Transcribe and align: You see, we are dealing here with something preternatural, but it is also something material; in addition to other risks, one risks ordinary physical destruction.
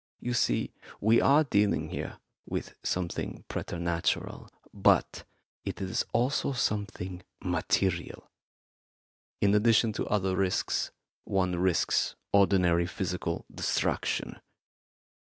You 0.19 0.33
see, 0.33 0.73
we 0.99 1.21
are 1.21 1.43
dealing 1.43 1.89
here 1.89 2.17
with 2.47 2.73
something 2.81 3.45
preternatural, 3.47 4.49
but 4.73 5.25
it 5.63 5.79
is 5.79 6.05
also 6.11 6.53
something 6.53 7.21
material; 7.39 8.27
in 9.41 9.53
addition 9.53 9.93
to 9.93 10.07
other 10.07 10.35
risks, 10.35 10.89
one 11.23 11.55
risks 11.59 12.15
ordinary 12.33 12.87
physical 12.87 13.45
destruction. 13.53 14.41